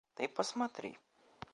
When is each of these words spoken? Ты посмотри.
Ты 0.15 0.27
посмотри. 0.27 0.97